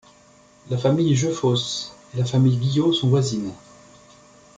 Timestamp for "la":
0.71-0.79, 2.17-2.25